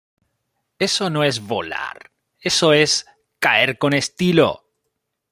Eso 0.79 1.11
no 1.11 1.23
es 1.23 1.39
volar. 1.41 2.09
Eso 2.39 2.73
es 2.73 3.05
caer 3.37 3.77
con 3.77 3.93
estilo. 3.93 4.65